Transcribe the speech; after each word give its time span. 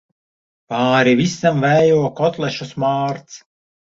Pāri 0.73 1.11
visam 1.19 1.61
vējo 1.65 1.99
kotlešu 2.21 2.67
smārds. 2.71 3.37